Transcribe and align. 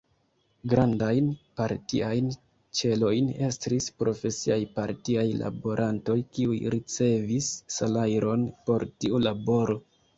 Grandajn 0.71 1.27
partiajn 1.61 2.31
ĉelojn 2.79 3.29
estris 3.49 3.91
profesiaj 4.01 4.59
partiaj 4.81 5.29
laborantoj, 5.45 6.19
kiuj 6.35 6.61
ricevis 6.79 7.55
salajron 7.79 8.53
por 8.69 8.93
tiu 9.01 9.27
laboro. 9.31 9.83